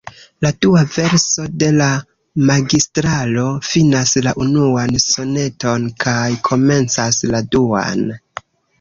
[0.43, 1.89] La dua verso de la
[2.51, 6.19] Magistralo finas la unuan soneton kaj
[6.53, 8.07] komencas la duan.